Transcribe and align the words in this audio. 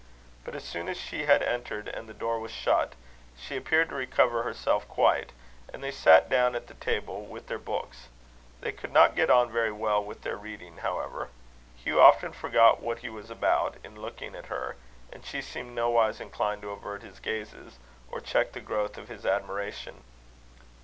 But 0.43 0.55
as 0.55 0.63
soon 0.63 0.89
as 0.89 0.97
she 0.97 1.25
had 1.27 1.43
entered, 1.43 1.87
and 1.87 2.09
the 2.09 2.13
door 2.15 2.39
was 2.39 2.49
shut, 2.51 2.93
she 3.37 3.55
appeared 3.55 3.89
to 3.89 3.95
recover 3.95 4.41
herself 4.41 4.87
quite; 4.87 5.31
and 5.71 5.83
they 5.83 5.91
sat 5.91 6.27
down 6.27 6.55
at 6.55 6.65
the 6.65 6.73
table 6.73 7.23
with 7.23 7.45
their 7.45 7.59
books. 7.59 8.07
They 8.61 8.71
could 8.71 8.91
not 8.91 9.13
get 9.15 9.29
on 9.29 9.51
very 9.51 9.71
well 9.71 10.03
with 10.03 10.23
their 10.23 10.37
reading, 10.37 10.77
however. 10.77 11.29
Hugh 11.77 12.01
often 12.01 12.31
forgot 12.33 12.81
what 12.81 12.97
he 13.05 13.09
was 13.09 13.29
about, 13.29 13.75
in 13.83 13.95
looking 14.01 14.33
at 14.33 14.47
her; 14.47 14.75
and 15.13 15.23
she 15.23 15.39
seemed 15.39 15.75
nowise 15.75 16.19
inclined 16.19 16.63
to 16.63 16.71
avert 16.71 17.03
his 17.03 17.19
gazes, 17.19 17.77
or 18.09 18.19
check 18.19 18.53
the 18.53 18.59
growth 18.59 18.97
of 18.97 19.07
his 19.07 19.23
admiration. 19.23 20.03